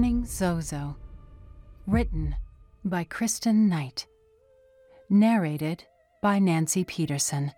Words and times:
Burning 0.00 0.24
Zozo. 0.24 0.96
Written 1.86 2.34
by 2.82 3.04
Kristen 3.04 3.68
Knight. 3.68 4.06
Narrated 5.10 5.84
by 6.22 6.38
Nancy 6.38 6.84
Peterson. 6.84 7.52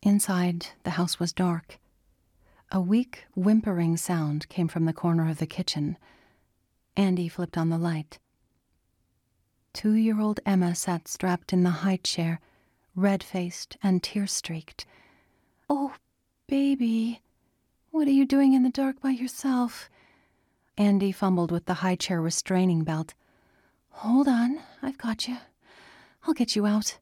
Inside, 0.00 0.68
the 0.84 0.90
house 0.90 1.18
was 1.18 1.32
dark. 1.32 1.80
A 2.70 2.80
weak, 2.80 3.24
whimpering 3.34 3.96
sound 3.96 4.48
came 4.48 4.68
from 4.68 4.84
the 4.84 4.92
corner 4.92 5.28
of 5.28 5.38
the 5.38 5.46
kitchen. 5.46 5.96
Andy 6.96 7.26
flipped 7.26 7.58
on 7.58 7.68
the 7.68 7.78
light. 7.78 8.20
Two 9.72 9.94
year 9.94 10.20
old 10.20 10.38
Emma 10.46 10.76
sat 10.76 11.08
strapped 11.08 11.52
in 11.52 11.64
the 11.64 11.82
high 11.82 11.98
chair, 12.04 12.38
red 12.94 13.24
faced 13.24 13.76
and 13.82 14.04
tear 14.04 14.28
streaked. 14.28 14.86
Oh, 15.68 15.94
baby, 16.46 17.20
what 17.90 18.08
are 18.08 18.12
you 18.12 18.24
doing 18.24 18.54
in 18.54 18.62
the 18.62 18.70
dark 18.70 19.00
by 19.00 19.10
yourself? 19.10 19.90
Andy 20.78 21.12
fumbled 21.12 21.50
with 21.50 21.66
the 21.66 21.74
high 21.74 21.96
chair 21.96 22.20
restraining 22.20 22.84
belt. 22.84 23.14
Hold 23.90 24.28
on, 24.28 24.60
I've 24.82 24.96
got 24.96 25.28
you. 25.28 25.36
I'll 26.24 26.34
get 26.34 26.56
you 26.56 26.66
out. 26.66 26.98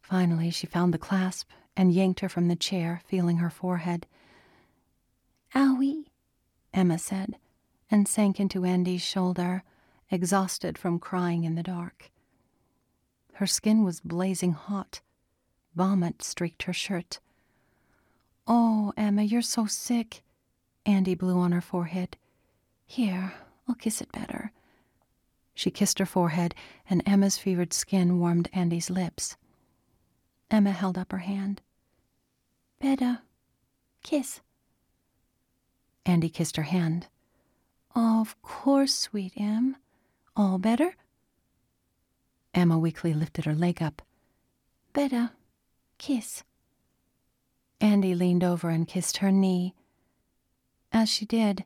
Finally, 0.00 0.50
she 0.50 0.66
found 0.66 0.92
the 0.92 0.98
clasp 0.98 1.48
and 1.76 1.92
yanked 1.92 2.20
her 2.20 2.28
from 2.28 2.48
the 2.48 2.56
chair, 2.56 3.00
feeling 3.06 3.36
her 3.38 3.50
forehead. 3.50 4.06
Owie, 5.54 6.06
Emma 6.72 6.98
said, 6.98 7.36
and 7.90 8.08
sank 8.08 8.40
into 8.40 8.64
Andy's 8.64 9.02
shoulder, 9.02 9.62
exhausted 10.10 10.76
from 10.78 10.98
crying 10.98 11.44
in 11.44 11.54
the 11.54 11.62
dark. 11.62 12.10
Her 13.34 13.46
skin 13.46 13.84
was 13.84 14.00
blazing 14.00 14.52
hot. 14.52 15.00
Vomit 15.74 16.22
streaked 16.22 16.64
her 16.64 16.72
shirt. 16.72 17.20
Oh, 18.46 18.92
Emma, 18.96 19.22
you're 19.22 19.42
so 19.42 19.66
sick. 19.66 20.22
Andy 20.86 21.14
blew 21.14 21.38
on 21.38 21.52
her 21.52 21.60
forehead. 21.60 22.16
Here, 22.86 23.32
I'll 23.66 23.74
kiss 23.74 24.00
it 24.00 24.12
better. 24.12 24.52
She 25.54 25.70
kissed 25.70 25.98
her 25.98 26.06
forehead, 26.06 26.54
and 26.88 27.02
Emma's 27.06 27.38
fevered 27.38 27.72
skin 27.72 28.18
warmed 28.18 28.48
Andy's 28.52 28.90
lips. 28.90 29.36
Emma 30.50 30.72
held 30.72 30.98
up 30.98 31.12
her 31.12 31.18
hand. 31.18 31.62
Better. 32.80 33.20
Kiss. 34.02 34.40
Andy 36.04 36.28
kissed 36.28 36.56
her 36.56 36.64
hand. 36.64 37.06
Of 37.94 38.40
course, 38.42 38.94
sweet 38.94 39.32
Em. 39.36 39.76
All 40.36 40.58
better? 40.58 40.96
Emma 42.52 42.78
weakly 42.78 43.14
lifted 43.14 43.46
her 43.46 43.54
leg 43.54 43.80
up. 43.80 44.02
Better. 44.92 45.30
Kiss. 46.06 46.42
Andy 47.80 48.14
leaned 48.14 48.44
over 48.44 48.68
and 48.68 48.86
kissed 48.86 49.16
her 49.16 49.32
knee. 49.32 49.74
As 50.92 51.08
she 51.08 51.24
did, 51.24 51.64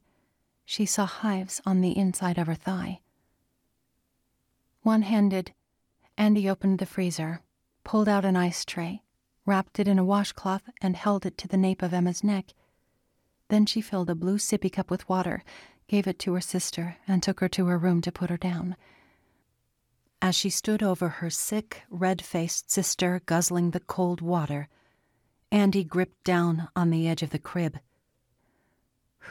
she 0.64 0.86
saw 0.86 1.06
hives 1.06 1.60
on 1.66 1.80
the 1.80 1.98
inside 1.98 2.38
of 2.38 2.46
her 2.46 2.54
thigh. 2.54 3.00
One 4.82 5.02
handed, 5.02 5.54
Andy 6.16 6.48
opened 6.48 6.78
the 6.78 6.86
freezer 6.86 7.42
pulled 7.82 8.08
out 8.08 8.24
an 8.24 8.36
ice 8.36 8.64
tray, 8.64 9.02
wrapped 9.44 9.80
it 9.80 9.88
in 9.88 9.98
a 9.98 10.04
washcloth, 10.04 10.70
and 10.80 10.94
held 10.94 11.26
it 11.26 11.36
to 11.38 11.48
the 11.48 11.56
nape 11.56 11.82
of 11.82 11.92
Emma's 11.92 12.22
neck. 12.22 12.54
Then 13.48 13.66
she 13.66 13.80
filled 13.80 14.08
a 14.08 14.14
blue 14.14 14.38
sippy 14.38 14.72
cup 14.72 14.88
with 14.88 15.08
water, 15.08 15.42
gave 15.88 16.06
it 16.06 16.20
to 16.20 16.34
her 16.34 16.40
sister, 16.40 16.98
and 17.08 17.24
took 17.24 17.40
her 17.40 17.48
to 17.48 17.66
her 17.66 17.76
room 17.76 18.00
to 18.02 18.12
put 18.12 18.30
her 18.30 18.36
down. 18.36 18.76
As 20.20 20.34
she 20.34 20.50
stood 20.50 20.82
over 20.82 21.08
her 21.08 21.30
sick, 21.30 21.82
red 21.88 22.22
faced 22.22 22.70
sister 22.70 23.22
guzzling 23.26 23.70
the 23.70 23.80
cold 23.80 24.20
water, 24.20 24.68
Andy 25.52 25.84
gripped 25.84 26.24
down 26.24 26.68
on 26.74 26.90
the 26.90 27.08
edge 27.08 27.22
of 27.22 27.30
the 27.30 27.38
crib. 27.38 27.78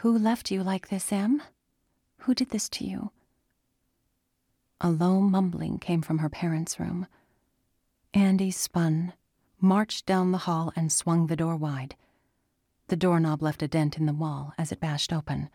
Who 0.02 0.18
left 0.18 0.50
you 0.50 0.64
like 0.64 0.88
this, 0.88 1.12
Em? 1.12 1.44
Who 2.20 2.34
did 2.34 2.50
this 2.50 2.70
to 2.70 2.86
you? 2.86 3.12
A 4.80 4.90
low 4.90 5.20
mumbling 5.20 5.80
came 5.80 6.02
from 6.02 6.20
her 6.20 6.30
parents' 6.30 6.80
room. 6.80 7.08
Andy 8.14 8.52
spun, 8.52 9.14
marched 9.60 10.06
down 10.06 10.32
the 10.32 10.40
hall, 10.40 10.72
and 10.76 10.92
swung 10.92 11.28
the 11.28 11.36
door 11.36 11.56
wide. 11.56 11.96
The 12.88 12.96
doorknob 12.96 13.42
left 13.42 13.62
a 13.62 13.68
dent 13.68 13.98
in 13.98 14.06
the 14.06 14.14
wall 14.14 14.54
as 14.58 14.72
it 14.72 14.80
bashed 14.80 15.12
open. 15.12 15.50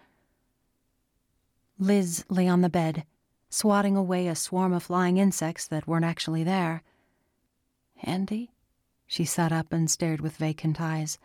Liz 1.78 2.25
lay 2.28 2.47
on 2.47 2.60
the 2.60 2.69
bed, 2.69 3.06
swatting 3.53 3.99
away 3.99 4.29
a 4.29 4.35
swarm 4.35 4.73
of 4.73 4.83
flying 4.83 5.19
insects 5.19 5.67
that 5.67 5.87
weren't 5.87 6.07
actually 6.07 6.43
there. 6.43 6.83
Andy? 8.03 8.51
She 9.07 9.27
sat 9.27 9.53
up 9.53 9.75
and 9.75 9.91
stared 9.91 10.23
with 10.23 10.37
vacant 10.37 10.81
eyes. 10.81 11.19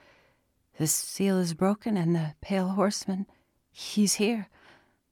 The 0.78 0.88
seal 0.88 1.38
is 1.38 1.54
broken, 1.54 1.96
and 1.96 2.14
the 2.14 2.36
pale 2.42 2.70
horseman, 2.70 3.28
he's 3.72 4.16
here. 4.16 4.50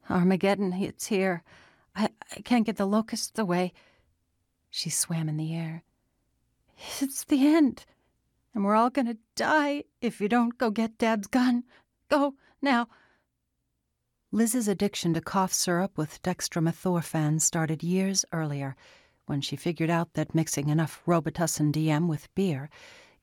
Armageddon, 0.09 0.74
it's 0.74 1.08
here. 1.08 1.42
I, 1.96 2.09
I 2.36 2.42
can't 2.42 2.66
get 2.66 2.76
the 2.76 2.86
locusts 2.86 3.40
away. 3.40 3.72
She 4.70 4.90
swam 4.90 5.30
in 5.30 5.38
the 5.38 5.56
air. 5.56 5.84
It's 7.00 7.24
the 7.24 7.47
end. 7.47 7.86
And 8.53 8.66
we're 8.66 8.76
all 8.76 8.90
gonna 8.90 9.16
die 9.36 9.86
if 10.02 10.20
you 10.20 10.28
don't 10.28 10.58
go 10.58 10.70
get 10.70 10.97
Dad's 10.97 11.28
gun. 11.28 11.64
Go, 12.09 12.36
now. 12.62 12.90
Liz's 14.35 14.68
addiction 14.68 15.13
to 15.13 15.22
cough 15.22 15.53
syrup 15.53 15.97
with 15.97 16.22
dextromethorphan 16.22 17.40
started 17.40 17.81
years 17.81 18.25
earlier 18.34 18.75
when 19.28 19.40
she 19.40 19.56
figured 19.56 19.90
out 19.90 20.13
that 20.16 20.35
mixing 20.35 20.68
enough 20.68 21.01
Robitussin 21.07 21.72
DM 21.72 22.07
with 22.07 22.28
beer 22.35 22.69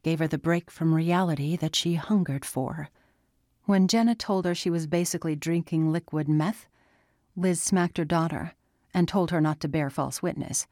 gave 0.02 0.20
her 0.20 0.26
the 0.26 0.38
break 0.38 0.70
from 0.70 0.94
reality 0.94 1.54
that 1.54 1.76
she 1.76 1.96
hungered 1.96 2.46
for. 2.46 2.88
When 3.66 3.88
Jenna 3.88 4.14
told 4.14 4.46
her 4.46 4.54
she 4.54 4.70
was 4.70 4.86
basically 4.86 5.36
drinking 5.36 5.92
liquid 5.92 6.30
meth, 6.30 6.66
Liz 7.36 7.60
smacked 7.62 7.98
her 7.98 8.06
daughter 8.06 8.54
and 8.94 9.06
told 9.06 9.30
her 9.32 9.40
not 9.42 9.60
to 9.60 9.68
bear 9.68 9.90
false 9.90 10.22
witness. 10.22 10.66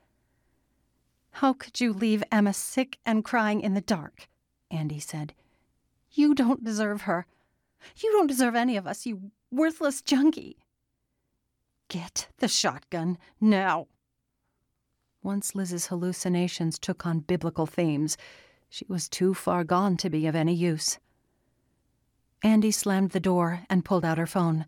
How 1.32 1.52
could 1.52 1.82
you 1.82 1.92
leave 1.92 2.24
Emma 2.32 2.54
sick 2.54 2.96
and 3.04 3.26
crying 3.26 3.60
in 3.60 3.74
the 3.74 3.82
dark? 3.82 4.26
Andy 4.70 5.00
said. 5.00 5.34
You 6.10 6.34
don't 6.34 6.64
deserve 6.64 7.02
her. 7.02 7.26
You 7.98 8.10
don't 8.12 8.26
deserve 8.26 8.54
any 8.54 8.78
of 8.78 8.86
us, 8.86 9.04
you 9.04 9.32
worthless 9.50 10.02
junkie. 10.02 10.58
Get 11.88 12.28
the 12.38 12.48
shotgun 12.48 13.18
now. 13.40 13.88
Once 15.22 15.54
Liz's 15.54 15.88
hallucinations 15.88 16.78
took 16.78 17.04
on 17.04 17.20
biblical 17.20 17.66
themes, 17.66 18.16
she 18.68 18.86
was 18.88 19.08
too 19.08 19.34
far 19.34 19.64
gone 19.64 19.96
to 19.98 20.08
be 20.08 20.26
of 20.26 20.34
any 20.34 20.54
use. 20.54 20.98
Andy 22.42 22.70
slammed 22.70 23.10
the 23.10 23.20
door 23.20 23.66
and 23.68 23.84
pulled 23.84 24.04
out 24.04 24.18
her 24.18 24.26
phone. 24.26 24.64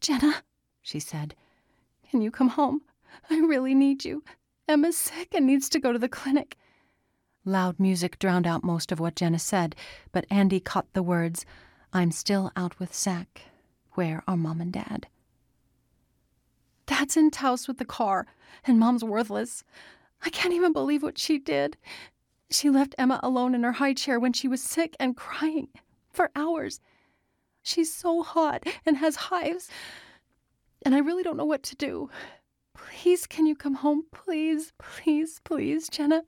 Jenna, 0.00 0.42
she 0.82 0.98
said, 0.98 1.34
can 2.14 2.22
you 2.22 2.30
come 2.30 2.48
home? 2.48 2.80
I 3.28 3.38
really 3.38 3.74
need 3.74 4.04
you. 4.04 4.22
Emma's 4.68 4.96
sick 4.96 5.34
and 5.34 5.46
needs 5.46 5.68
to 5.68 5.80
go 5.80 5.92
to 5.92 5.98
the 5.98 6.08
clinic. 6.08 6.56
Loud 7.44 7.78
music 7.78 8.18
drowned 8.18 8.46
out 8.46 8.64
most 8.64 8.90
of 8.90 9.00
what 9.00 9.16
Jenna 9.16 9.38
said, 9.38 9.76
but 10.12 10.24
Andy 10.30 10.60
caught 10.60 10.92
the 10.92 11.02
words 11.02 11.44
I'm 11.92 12.10
still 12.10 12.50
out 12.56 12.78
with 12.78 12.94
Zach. 12.94 13.42
Where 13.94 14.22
are 14.26 14.36
Mom 14.36 14.60
and 14.60 14.72
Dad? 14.72 15.06
Dad's 16.86 17.16
in 17.16 17.30
Taos 17.30 17.66
with 17.66 17.78
the 17.78 17.84
car, 17.84 18.26
and 18.66 18.78
Mom's 18.78 19.04
worthless. 19.04 19.64
I 20.22 20.30
can't 20.30 20.54
even 20.54 20.72
believe 20.72 21.02
what 21.02 21.18
she 21.18 21.38
did. 21.38 21.76
She 22.50 22.70
left 22.70 22.94
Emma 22.98 23.20
alone 23.22 23.54
in 23.54 23.62
her 23.62 23.72
high 23.72 23.94
chair 23.94 24.20
when 24.20 24.32
she 24.32 24.48
was 24.48 24.62
sick 24.62 24.96
and 25.00 25.16
crying 25.16 25.68
for 26.12 26.30
hours. 26.36 26.80
She's 27.62 27.94
so 27.94 28.22
hot 28.22 28.64
and 28.84 28.96
has 28.98 29.16
hives, 29.16 29.70
and 30.82 30.94
I 30.94 30.98
really 30.98 31.22
don't 31.22 31.36
know 31.36 31.44
what 31.44 31.62
to 31.64 31.76
do. 31.76 32.10
Please, 32.74 33.26
can 33.26 33.46
you 33.46 33.56
come 33.56 33.74
home? 33.74 34.04
Please, 34.12 34.72
please, 34.78 35.40
please, 35.44 35.88
Jenna. 35.88 36.22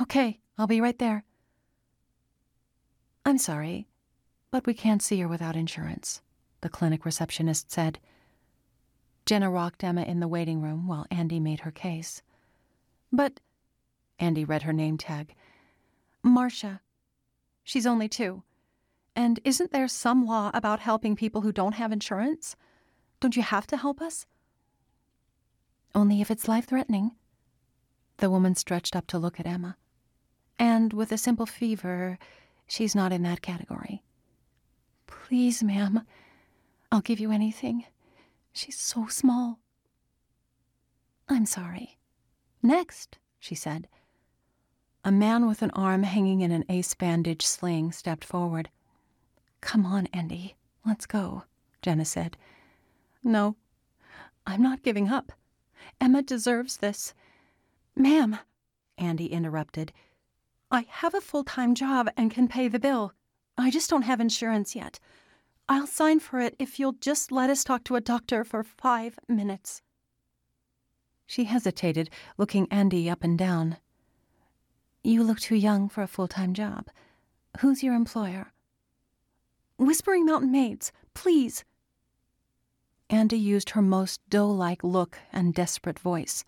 Okay, 0.00 0.40
I'll 0.56 0.66
be 0.66 0.80
right 0.80 0.98
there. 0.98 1.24
I'm 3.24 3.38
sorry, 3.38 3.86
but 4.52 4.66
we 4.66 4.74
can't 4.74 5.02
see 5.02 5.18
her 5.18 5.26
without 5.26 5.56
insurance, 5.56 6.20
the 6.60 6.68
clinic 6.68 7.04
receptionist 7.04 7.72
said. 7.72 7.98
Jenna 9.24 9.50
rocked 9.50 9.82
Emma 9.82 10.02
in 10.02 10.20
the 10.20 10.28
waiting 10.28 10.60
room 10.60 10.86
while 10.86 11.06
Andy 11.10 11.40
made 11.40 11.60
her 11.60 11.70
case. 11.70 12.22
But, 13.10 13.40
Andy 14.18 14.44
read 14.44 14.62
her 14.62 14.72
name 14.72 14.98
tag. 14.98 15.34
Marcia. 16.22 16.82
She's 17.64 17.86
only 17.86 18.08
two. 18.08 18.42
And 19.16 19.40
isn't 19.44 19.72
there 19.72 19.88
some 19.88 20.26
law 20.26 20.50
about 20.52 20.80
helping 20.80 21.16
people 21.16 21.40
who 21.40 21.52
don't 21.52 21.74
have 21.74 21.90
insurance? 21.90 22.54
Don't 23.20 23.36
you 23.36 23.42
have 23.42 23.66
to 23.68 23.76
help 23.76 24.02
us? 24.02 24.26
Only 25.94 26.20
if 26.20 26.30
it's 26.30 26.48
life 26.48 26.66
threatening. 26.66 27.12
The 28.18 28.30
woman 28.30 28.54
stretched 28.54 28.94
up 28.96 29.06
to 29.08 29.18
look 29.18 29.40
at 29.40 29.46
Emma. 29.46 29.76
And 30.58 30.92
with 30.92 31.10
a 31.10 31.18
simple 31.18 31.46
fever, 31.46 32.18
she's 32.66 32.94
not 32.94 33.12
in 33.12 33.22
that 33.22 33.42
category. 33.42 34.02
Please, 35.32 35.62
ma'am, 35.62 36.04
I'll 36.90 37.00
give 37.00 37.18
you 37.18 37.32
anything. 37.32 37.86
She's 38.52 38.78
so 38.78 39.06
small. 39.06 39.60
I'm 41.26 41.46
sorry. 41.46 41.96
Next, 42.62 43.16
she 43.38 43.54
said. 43.54 43.88
a 45.06 45.10
man 45.10 45.46
with 45.46 45.62
an 45.62 45.70
arm 45.70 46.02
hanging 46.02 46.42
in 46.42 46.50
an 46.50 46.66
ace 46.68 46.92
bandage 46.92 47.46
sling 47.46 47.92
stepped 47.92 48.26
forward. 48.26 48.68
Come 49.62 49.86
on, 49.86 50.06
Andy, 50.12 50.54
let's 50.84 51.06
go, 51.06 51.44
Jenna 51.80 52.04
said. 52.04 52.36
No, 53.24 53.56
I'm 54.46 54.60
not 54.60 54.82
giving 54.82 55.08
up. 55.08 55.32
Emma 55.98 56.20
deserves 56.20 56.76
this. 56.76 57.14
Ma'am, 57.96 58.38
Andy 58.98 59.32
interrupted, 59.32 59.94
I 60.70 60.84
have 60.90 61.14
a 61.14 61.22
full 61.22 61.42
time 61.42 61.74
job 61.74 62.10
and 62.18 62.30
can 62.30 62.48
pay 62.48 62.68
the 62.68 62.78
bill. 62.78 63.14
I 63.56 63.70
just 63.70 63.88
don't 63.88 64.02
have 64.02 64.20
insurance 64.20 64.76
yet. 64.76 65.00
I'll 65.68 65.86
sign 65.86 66.20
for 66.20 66.40
it 66.40 66.54
if 66.58 66.78
you'll 66.78 66.96
just 67.00 67.32
let 67.32 67.50
us 67.50 67.64
talk 67.64 67.84
to 67.84 67.96
a 67.96 68.00
doctor 68.00 68.44
for 68.44 68.62
five 68.62 69.18
minutes. 69.28 69.82
She 71.26 71.44
hesitated, 71.44 72.10
looking 72.36 72.66
Andy 72.70 73.08
up 73.08 73.24
and 73.24 73.38
down. 73.38 73.78
You 75.02 75.22
look 75.22 75.40
too 75.40 75.56
young 75.56 75.88
for 75.88 76.02
a 76.02 76.06
full 76.06 76.28
time 76.28 76.54
job. 76.54 76.88
Who's 77.60 77.82
your 77.82 77.94
employer? 77.94 78.52
Whispering 79.78 80.26
Mountain 80.26 80.52
Maids, 80.52 80.92
please. 81.14 81.64
Andy 83.10 83.38
used 83.38 83.70
her 83.70 83.82
most 83.82 84.20
doe 84.30 84.48
like 84.48 84.84
look 84.84 85.18
and 85.32 85.54
desperate 85.54 85.98
voice. 85.98 86.44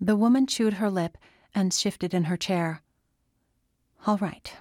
The 0.00 0.16
woman 0.16 0.46
chewed 0.46 0.74
her 0.74 0.90
lip 0.90 1.16
and 1.54 1.72
shifted 1.72 2.14
in 2.14 2.24
her 2.24 2.36
chair. 2.36 2.82
All 4.06 4.18
right. 4.18 4.52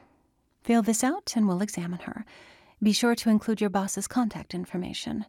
Fill 0.63 0.81
this 0.81 1.03
out 1.03 1.33
and 1.35 1.47
we'll 1.47 1.61
examine 1.61 1.99
her. 1.99 2.25
Be 2.83 2.91
sure 2.91 3.15
to 3.15 3.29
include 3.29 3.61
your 3.61 3.69
boss's 3.69 4.09
contact 4.09 4.53
information. 4.53 5.25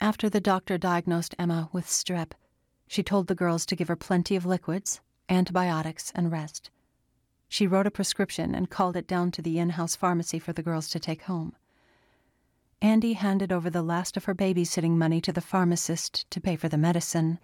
After 0.00 0.28
the 0.28 0.40
doctor 0.40 0.76
diagnosed 0.76 1.36
Emma 1.38 1.68
with 1.72 1.86
strep, 1.86 2.32
she 2.88 3.04
told 3.04 3.28
the 3.28 3.36
girls 3.36 3.64
to 3.66 3.76
give 3.76 3.86
her 3.86 3.94
plenty 3.94 4.34
of 4.34 4.44
liquids, 4.44 5.00
antibiotics, 5.28 6.10
and 6.16 6.32
rest. 6.32 6.70
She 7.48 7.68
wrote 7.68 7.86
a 7.86 7.92
prescription 7.92 8.56
and 8.56 8.70
called 8.70 8.96
it 8.96 9.06
down 9.06 9.30
to 9.32 9.42
the 9.42 9.60
in 9.60 9.70
house 9.70 9.94
pharmacy 9.94 10.40
for 10.40 10.52
the 10.52 10.64
girls 10.64 10.88
to 10.88 10.98
take 10.98 11.22
home. 11.22 11.54
Andy 12.82 13.12
handed 13.12 13.52
over 13.52 13.70
the 13.70 13.82
last 13.82 14.16
of 14.16 14.24
her 14.24 14.34
babysitting 14.34 14.96
money 14.96 15.20
to 15.20 15.32
the 15.32 15.40
pharmacist 15.40 16.28
to 16.32 16.40
pay 16.40 16.56
for 16.56 16.68
the 16.68 16.76
medicine. 16.76 17.38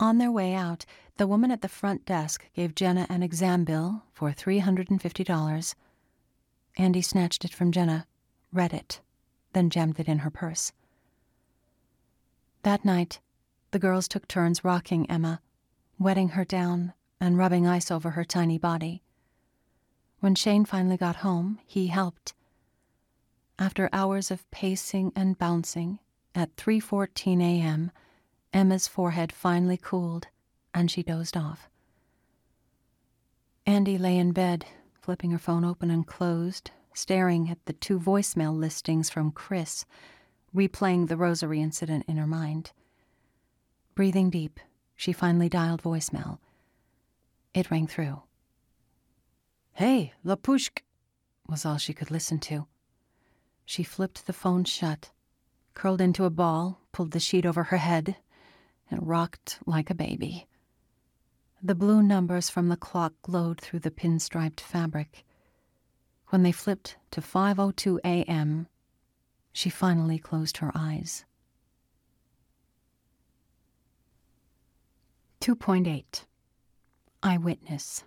On 0.00 0.16
their 0.16 0.32
way 0.32 0.54
out, 0.54 0.86
the 1.18 1.26
woman 1.26 1.50
at 1.50 1.60
the 1.60 1.68
front 1.68 2.06
desk 2.06 2.48
gave 2.54 2.74
Jenna 2.74 3.06
an 3.10 3.22
exam 3.22 3.64
bill 3.64 4.04
for 4.14 4.30
$350. 4.30 5.74
Andy 6.76 7.02
snatched 7.02 7.44
it 7.44 7.54
from 7.54 7.72
Jenna, 7.72 8.06
read 8.52 8.72
it, 8.72 9.00
then 9.52 9.70
jammed 9.70 10.00
it 10.00 10.08
in 10.08 10.20
her 10.20 10.30
purse. 10.30 10.72
That 12.62 12.84
night, 12.84 13.20
the 13.70 13.78
girls 13.78 14.08
took 14.08 14.28
turns 14.28 14.64
rocking 14.64 15.10
Emma, 15.10 15.40
wetting 15.98 16.30
her 16.30 16.44
down 16.44 16.92
and 17.20 17.38
rubbing 17.38 17.66
ice 17.66 17.90
over 17.90 18.10
her 18.10 18.24
tiny 18.24 18.58
body. 18.58 19.02
When 20.20 20.34
Shane 20.34 20.64
finally 20.64 20.96
got 20.96 21.16
home, 21.16 21.58
he 21.66 21.88
helped. 21.88 22.34
After 23.58 23.88
hours 23.92 24.30
of 24.30 24.50
pacing 24.50 25.12
and 25.14 25.38
bouncing, 25.38 25.98
at 26.34 26.56
3:14 26.56 27.40
a.m., 27.42 27.90
Emma's 28.52 28.88
forehead 28.88 29.32
finally 29.32 29.76
cooled 29.76 30.28
and 30.72 30.90
she 30.90 31.02
dozed 31.02 31.36
off. 31.36 31.68
Andy 33.66 33.98
lay 33.98 34.16
in 34.16 34.32
bed, 34.32 34.66
flipping 35.00 35.30
her 35.30 35.38
phone 35.38 35.64
open 35.64 35.90
and 35.90 36.06
closed, 36.06 36.70
staring 36.94 37.48
at 37.50 37.64
the 37.66 37.72
two 37.72 37.98
voicemail 37.98 38.56
listings 38.56 39.10
from 39.10 39.32
Chris, 39.32 39.84
replaying 40.54 41.08
the 41.08 41.16
rosary 41.16 41.60
incident 41.60 42.04
in 42.08 42.16
her 42.16 42.26
mind. 42.26 42.72
Breathing 43.94 44.30
deep, 44.30 44.60
she 44.96 45.12
finally 45.12 45.48
dialed 45.48 45.82
voicemail. 45.82 46.38
It 47.54 47.70
rang 47.70 47.86
through. 47.86 48.22
Hey, 49.72 50.12
Lapushk, 50.24 50.82
was 51.48 51.64
all 51.64 51.78
she 51.78 51.92
could 51.92 52.10
listen 52.10 52.38
to. 52.38 52.66
She 53.64 53.82
flipped 53.82 54.26
the 54.26 54.32
phone 54.32 54.64
shut, 54.64 55.10
curled 55.74 56.00
into 56.00 56.24
a 56.24 56.30
ball, 56.30 56.80
pulled 56.92 57.12
the 57.12 57.20
sheet 57.20 57.46
over 57.46 57.64
her 57.64 57.78
head, 57.78 58.16
and 58.90 59.06
rocked 59.08 59.58
like 59.66 59.90
a 59.90 59.94
baby. 59.94 60.46
The 61.62 61.74
blue 61.74 62.02
numbers 62.02 62.48
from 62.48 62.68
the 62.68 62.76
clock 62.76 63.12
glowed 63.22 63.60
through 63.60 63.80
the 63.80 63.90
pinstriped 63.90 64.60
fabric. 64.60 65.26
When 66.28 66.42
they 66.42 66.52
flipped 66.52 66.96
to 67.10 67.20
5:02 67.20 67.98
a.m., 68.02 68.66
she 69.52 69.68
finally 69.68 70.18
closed 70.18 70.58
her 70.58 70.72
eyes. 70.74 71.26
2.8 75.40 76.24
Eyewitness 77.22 78.04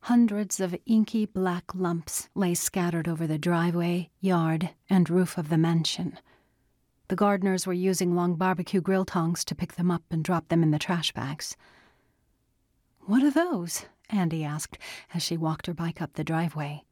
Hundreds 0.00 0.60
of 0.60 0.74
inky 0.86 1.26
black 1.26 1.74
lumps 1.74 2.30
lay 2.34 2.54
scattered 2.54 3.06
over 3.06 3.26
the 3.26 3.38
driveway, 3.38 4.10
yard, 4.20 4.70
and 4.88 5.10
roof 5.10 5.36
of 5.36 5.50
the 5.50 5.58
mansion. 5.58 6.18
The 7.10 7.16
gardeners 7.16 7.66
were 7.66 7.72
using 7.72 8.14
long 8.14 8.36
barbecue 8.36 8.80
grill 8.80 9.04
tongs 9.04 9.44
to 9.46 9.54
pick 9.56 9.72
them 9.72 9.90
up 9.90 10.04
and 10.12 10.22
drop 10.22 10.46
them 10.46 10.62
in 10.62 10.70
the 10.70 10.78
trash 10.78 11.10
bags. 11.10 11.56
What 13.00 13.24
are 13.24 13.32
those? 13.32 13.86
Andy 14.10 14.44
asked 14.44 14.78
as 15.12 15.20
she 15.20 15.36
walked 15.36 15.66
her 15.66 15.74
bike 15.74 16.00
up 16.00 16.12
the 16.12 16.22
driveway. 16.22 16.84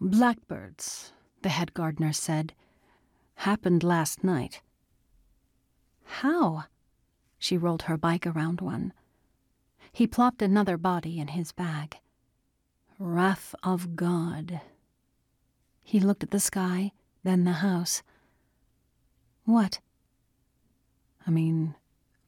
Blackbirds, 0.00 1.12
the 1.42 1.48
head 1.48 1.74
gardener 1.74 2.12
said. 2.12 2.52
Happened 3.34 3.82
last 3.82 4.22
night. 4.22 4.62
How? 6.04 6.66
She 7.36 7.58
rolled 7.58 7.82
her 7.82 7.96
bike 7.96 8.28
around 8.28 8.60
one. 8.60 8.92
He 9.90 10.06
plopped 10.06 10.40
another 10.40 10.76
body 10.76 11.18
in 11.18 11.26
his 11.26 11.50
bag. 11.50 11.96
Wrath 13.00 13.56
of 13.64 13.96
God. 13.96 14.60
He 15.82 15.98
looked 15.98 16.22
at 16.22 16.30
the 16.30 16.38
sky, 16.38 16.92
then 17.24 17.42
the 17.42 17.54
house. 17.54 18.04
What? 19.44 19.80
I 21.26 21.30
mean, 21.30 21.74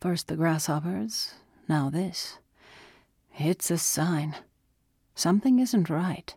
first 0.01 0.29
the 0.29 0.37
grasshoppers, 0.37 1.35
now 1.69 1.91
this. 1.91 2.39
It's 3.39 3.71
a 3.71 3.79
sign. 3.79 4.37
Something 5.15 5.59
isn't 5.59 5.91
right. 5.91 6.35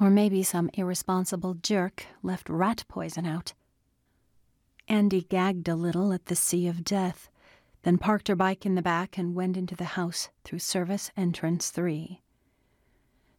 Or 0.00 0.10
maybe 0.10 0.42
some 0.42 0.70
irresponsible 0.74 1.54
jerk 1.54 2.06
left 2.22 2.48
rat 2.48 2.84
poison 2.88 3.26
out. 3.26 3.54
Andy 4.88 5.22
gagged 5.22 5.68
a 5.68 5.74
little 5.74 6.12
at 6.12 6.26
the 6.26 6.36
sea 6.36 6.66
of 6.66 6.84
death, 6.84 7.28
then 7.82 7.98
parked 7.98 8.28
her 8.28 8.36
bike 8.36 8.64
in 8.64 8.74
the 8.74 8.82
back 8.82 9.18
and 9.18 9.34
went 9.34 9.56
into 9.56 9.76
the 9.76 9.84
house 9.84 10.28
through 10.44 10.60
service 10.60 11.10
entrance 11.16 11.70
three. 11.70 12.22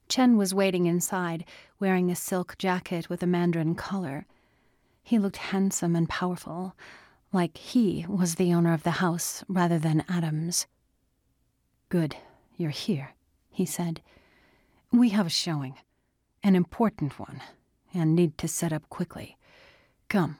Chen 0.07 0.37
was 0.37 0.53
waiting 0.53 0.85
inside, 0.85 1.45
wearing 1.79 2.09
a 2.09 2.15
silk 2.15 2.57
jacket 2.57 3.09
with 3.09 3.21
a 3.23 3.27
mandarin 3.27 3.75
collar. 3.75 4.25
He 5.03 5.19
looked 5.19 5.37
handsome 5.37 5.95
and 5.95 6.07
powerful, 6.07 6.75
like 7.31 7.57
he 7.57 8.05
was 8.07 8.35
the 8.35 8.53
owner 8.53 8.73
of 8.73 8.83
the 8.83 8.91
house 8.91 9.43
rather 9.47 9.79
than 9.79 10.03
Adams. 10.07 10.67
Good, 11.89 12.15
you're 12.57 12.69
here, 12.69 13.13
he 13.49 13.65
said. 13.65 14.01
We 14.91 15.09
have 15.09 15.27
a 15.27 15.29
showing, 15.29 15.75
an 16.43 16.55
important 16.55 17.19
one, 17.19 17.41
and 17.93 18.15
need 18.15 18.37
to 18.39 18.47
set 18.47 18.73
up 18.73 18.89
quickly. 18.89 19.37
Come. 20.07 20.37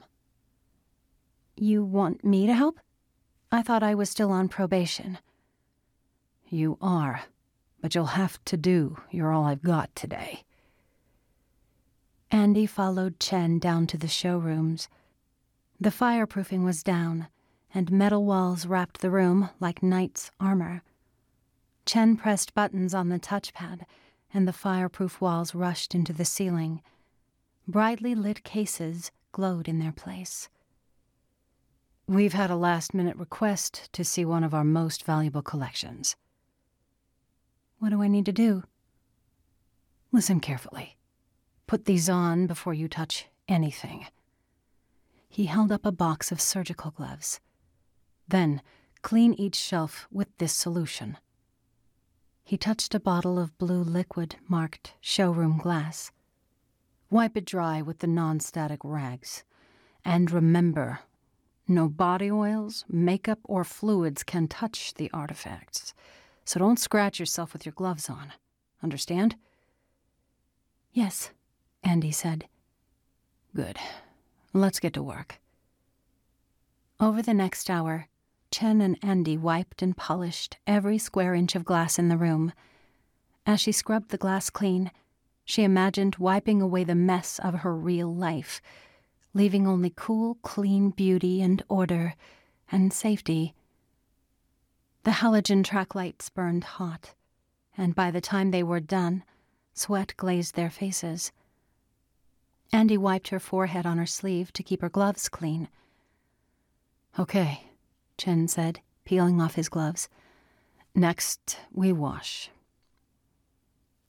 You 1.56 1.84
want 1.84 2.24
me 2.24 2.46
to 2.46 2.54
help? 2.54 2.80
I 3.52 3.62
thought 3.62 3.82
I 3.82 3.94
was 3.94 4.10
still 4.10 4.30
on 4.30 4.48
probation. 4.48 5.18
You 6.48 6.78
are, 6.80 7.22
but 7.80 7.94
you'll 7.94 8.06
have 8.06 8.44
to 8.46 8.56
do. 8.56 8.98
You're 9.10 9.32
all 9.32 9.44
I've 9.44 9.62
got 9.62 9.94
today. 9.94 10.44
Andy 12.32 12.64
followed 12.64 13.18
Chen 13.18 13.58
down 13.58 13.88
to 13.88 13.98
the 13.98 14.06
showrooms. 14.06 14.88
The 15.80 15.90
fireproofing 15.90 16.64
was 16.64 16.84
down, 16.84 17.26
and 17.74 17.90
metal 17.90 18.24
walls 18.24 18.66
wrapped 18.66 19.00
the 19.00 19.10
room 19.10 19.50
like 19.58 19.82
knight's 19.82 20.30
armor. 20.38 20.82
Chen 21.86 22.16
pressed 22.16 22.54
buttons 22.54 22.94
on 22.94 23.08
the 23.08 23.18
touchpad, 23.18 23.84
and 24.32 24.46
the 24.46 24.52
fireproof 24.52 25.20
walls 25.20 25.56
rushed 25.56 25.92
into 25.92 26.12
the 26.12 26.24
ceiling. 26.24 26.82
Brightly 27.66 28.14
lit 28.14 28.44
cases 28.44 29.10
glowed 29.32 29.66
in 29.66 29.80
their 29.80 29.92
place. 29.92 30.48
We've 32.06 32.32
had 32.32 32.50
a 32.50 32.56
last 32.56 32.94
minute 32.94 33.16
request 33.16 33.92
to 33.92 34.04
see 34.04 34.24
one 34.24 34.44
of 34.44 34.54
our 34.54 34.64
most 34.64 35.04
valuable 35.04 35.42
collections. 35.42 36.14
What 37.80 37.90
do 37.90 38.02
I 38.02 38.08
need 38.08 38.26
to 38.26 38.32
do? 38.32 38.62
Listen 40.12 40.38
carefully. 40.38 40.96
Put 41.70 41.84
these 41.84 42.08
on 42.08 42.48
before 42.48 42.74
you 42.74 42.88
touch 42.88 43.26
anything. 43.46 44.08
He 45.28 45.46
held 45.46 45.70
up 45.70 45.86
a 45.86 45.92
box 45.92 46.32
of 46.32 46.40
surgical 46.40 46.90
gloves. 46.90 47.38
Then, 48.26 48.60
clean 49.02 49.34
each 49.34 49.54
shelf 49.54 50.08
with 50.10 50.36
this 50.38 50.52
solution. 50.52 51.16
He 52.42 52.58
touched 52.58 52.92
a 52.96 52.98
bottle 52.98 53.38
of 53.38 53.56
blue 53.56 53.84
liquid 53.84 54.34
marked 54.48 54.94
showroom 55.00 55.58
glass. 55.58 56.10
Wipe 57.08 57.36
it 57.36 57.44
dry 57.44 57.82
with 57.82 58.00
the 58.00 58.08
non 58.08 58.40
static 58.40 58.80
rags. 58.82 59.44
And 60.04 60.28
remember 60.32 60.98
No 61.68 61.88
body 61.88 62.32
oils, 62.32 62.84
makeup, 62.88 63.38
or 63.44 63.62
fluids 63.62 64.24
can 64.24 64.48
touch 64.48 64.94
the 64.94 65.08
artifacts, 65.12 65.94
so 66.44 66.58
don't 66.58 66.80
scratch 66.80 67.20
yourself 67.20 67.52
with 67.52 67.64
your 67.64 67.74
gloves 67.74 68.10
on. 68.10 68.32
Understand? 68.82 69.36
Yes, 70.92 71.30
Andy 71.82 72.12
said. 72.12 72.46
Good. 73.54 73.78
Let's 74.52 74.80
get 74.80 74.94
to 74.94 75.02
work. 75.02 75.40
Over 76.98 77.22
the 77.22 77.34
next 77.34 77.70
hour, 77.70 78.08
Chen 78.50 78.80
and 78.80 78.98
Andy 79.02 79.36
wiped 79.36 79.80
and 79.80 79.96
polished 79.96 80.58
every 80.66 80.98
square 80.98 81.34
inch 81.34 81.54
of 81.54 81.64
glass 81.64 81.98
in 81.98 82.08
the 82.08 82.16
room. 82.16 82.52
As 83.46 83.60
she 83.60 83.72
scrubbed 83.72 84.10
the 84.10 84.18
glass 84.18 84.50
clean, 84.50 84.90
she 85.44 85.62
imagined 85.62 86.16
wiping 86.16 86.60
away 86.60 86.84
the 86.84 86.94
mess 86.94 87.38
of 87.42 87.54
her 87.54 87.74
real 87.74 88.14
life, 88.14 88.60
leaving 89.34 89.66
only 89.66 89.92
cool, 89.96 90.36
clean 90.42 90.90
beauty 90.90 91.40
and 91.40 91.62
order 91.68 92.14
and 92.70 92.92
safety. 92.92 93.54
The 95.04 95.12
halogen 95.12 95.64
track 95.64 95.94
lights 95.94 96.28
burned 96.28 96.64
hot, 96.64 97.14
and 97.76 97.94
by 97.94 98.10
the 98.10 98.20
time 98.20 98.50
they 98.50 98.62
were 98.62 98.80
done, 98.80 99.24
sweat 99.72 100.14
glazed 100.16 100.54
their 100.54 100.70
faces. 100.70 101.32
Andy 102.72 102.96
wiped 102.96 103.28
her 103.28 103.40
forehead 103.40 103.84
on 103.84 103.98
her 103.98 104.06
sleeve 104.06 104.52
to 104.52 104.62
keep 104.62 104.80
her 104.80 104.88
gloves 104.88 105.28
clean. 105.28 105.68
Okay, 107.18 107.64
Chen 108.16 108.46
said, 108.46 108.80
peeling 109.04 109.40
off 109.40 109.56
his 109.56 109.68
gloves. 109.68 110.08
Next, 110.94 111.58
we 111.72 111.92
wash. 111.92 112.50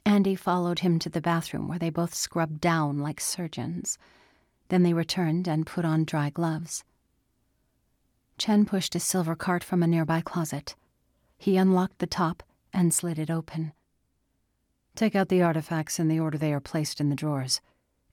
Andy 0.05 0.35
followed 0.35 0.79
him 0.79 0.99
to 0.99 1.09
the 1.09 1.21
bathroom 1.21 1.67
where 1.67 1.79
they 1.79 1.89
both 1.89 2.13
scrubbed 2.13 2.59
down 2.59 2.99
like 2.99 3.19
surgeons. 3.19 3.97
Then 4.69 4.83
they 4.83 4.93
returned 4.93 5.47
and 5.47 5.65
put 5.65 5.85
on 5.85 6.05
dry 6.05 6.29
gloves. 6.29 6.83
Chen 8.37 8.65
pushed 8.65 8.95
a 8.95 8.99
silver 8.99 9.35
cart 9.35 9.63
from 9.63 9.83
a 9.83 9.87
nearby 9.87 10.21
closet. 10.21 10.75
He 11.37 11.57
unlocked 11.57 11.99
the 11.99 12.07
top 12.07 12.43
and 12.73 12.93
slid 12.93 13.19
it 13.19 13.29
open. 13.29 13.73
Take 14.95 15.15
out 15.15 15.29
the 15.29 15.41
artifacts 15.41 15.99
in 15.99 16.07
the 16.07 16.19
order 16.19 16.37
they 16.37 16.53
are 16.53 16.59
placed 16.59 16.99
in 16.99 17.09
the 17.09 17.15
drawers. 17.15 17.61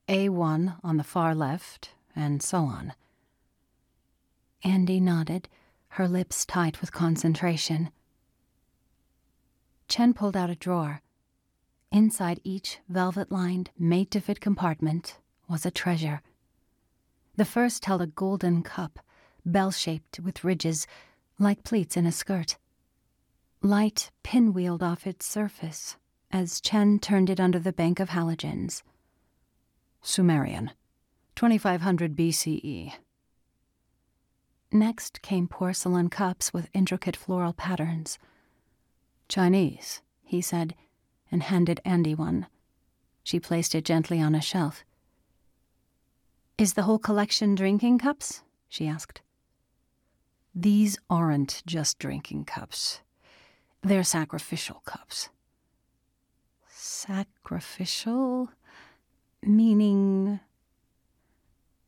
A1 0.08 0.78
on 0.82 0.96
the 0.96 1.04
far 1.04 1.34
left, 1.34 1.90
and 2.16 2.42
so 2.42 2.60
on. 2.60 2.94
Andy 4.64 5.00
nodded, 5.00 5.48
her 5.90 6.08
lips 6.08 6.46
tight 6.46 6.80
with 6.80 6.92
concentration. 6.92 7.90
Chen 9.86 10.14
pulled 10.14 10.36
out 10.36 10.50
a 10.50 10.54
drawer. 10.54 11.02
Inside 11.92 12.40
each 12.42 12.78
velvet 12.88 13.30
lined, 13.30 13.70
made 13.78 14.10
to 14.10 14.20
fit 14.20 14.40
compartment 14.40 15.18
was 15.48 15.66
a 15.66 15.70
treasure. 15.70 16.22
The 17.36 17.44
first 17.44 17.84
held 17.84 18.02
a 18.02 18.06
golden 18.06 18.62
cup, 18.62 18.98
bell 19.44 19.70
shaped 19.70 20.20
with 20.20 20.44
ridges, 20.44 20.86
like 21.38 21.64
pleats 21.64 21.96
in 21.96 22.06
a 22.06 22.12
skirt. 22.12 22.56
Light 23.62 24.10
pinwheeled 24.24 24.82
off 24.82 25.06
its 25.06 25.26
surface 25.26 25.96
as 26.30 26.60
Chen 26.60 26.98
turned 26.98 27.30
it 27.30 27.40
under 27.40 27.58
the 27.58 27.72
bank 27.72 28.00
of 28.00 28.10
halogens. 28.10 28.82
Sumerian, 30.02 30.72
2500 31.34 32.16
BCE. 32.16 32.94
Next 34.70 35.22
came 35.22 35.48
porcelain 35.48 36.10
cups 36.10 36.52
with 36.52 36.68
intricate 36.74 37.16
floral 37.16 37.52
patterns. 37.52 38.18
Chinese, 39.28 40.02
he 40.22 40.40
said, 40.40 40.74
and 41.30 41.42
handed 41.42 41.80
Andy 41.84 42.14
one. 42.14 42.46
She 43.22 43.40
placed 43.40 43.74
it 43.74 43.84
gently 43.84 44.20
on 44.20 44.34
a 44.34 44.40
shelf. 44.40 44.84
Is 46.58 46.74
the 46.74 46.82
whole 46.82 46.98
collection 46.98 47.54
drinking 47.54 47.98
cups? 47.98 48.42
she 48.68 48.86
asked. 48.86 49.22
These 50.54 50.98
aren't 51.08 51.62
just 51.66 51.98
drinking 51.98 52.46
cups. 52.46 53.00
They're 53.82 54.02
sacrificial 54.02 54.82
cups. 54.84 55.28
Sacrificial? 56.68 58.50
Meaning. 59.42 60.40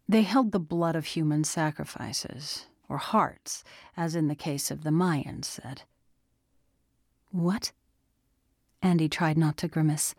They 0.09 0.23
held 0.23 0.53
the 0.53 0.61
blood 0.61 0.97
of 0.97 1.07
human 1.07 1.45
sacrifices, 1.45 2.67
or 2.89 2.99
hearts, 2.99 3.63
as 3.97 4.15
in 4.15 4.29
the 4.29 4.35
case 4.35 4.71
of 4.71 4.83
the 4.83 4.91
Mayans 4.91 5.45
said. 5.45 5.83
What? 7.31 7.73
Andy 8.83 9.09
tried 9.09 9.39
not 9.39 9.57
to 9.59 9.69
grimace. 9.69 10.15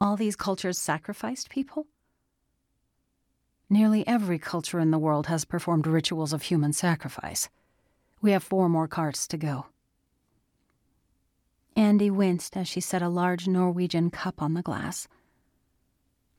All 0.00 0.16
these 0.16 0.36
cultures 0.36 0.78
sacrificed 0.78 1.50
people? 1.50 1.86
Nearly 3.68 4.06
every 4.06 4.38
culture 4.38 4.80
in 4.80 4.90
the 4.90 4.98
world 4.98 5.26
has 5.28 5.44
performed 5.44 5.86
rituals 5.86 6.32
of 6.32 6.42
human 6.42 6.72
sacrifice. 6.72 7.48
We 8.20 8.32
have 8.32 8.42
four 8.42 8.68
more 8.68 8.88
carts 8.88 9.26
to 9.28 9.36
go. 9.36 9.66
Andy 11.74 12.10
winced 12.10 12.56
as 12.56 12.68
she 12.68 12.80
set 12.80 13.02
a 13.02 13.08
large 13.08 13.48
Norwegian 13.48 14.10
cup 14.10 14.42
on 14.42 14.54
the 14.54 14.62
glass. 14.62 15.08